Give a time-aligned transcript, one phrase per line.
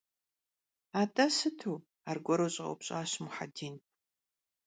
[1.01, 1.73] At'e sıtu?-
[2.09, 3.75] argueru ş'eupş'aş Muhedin.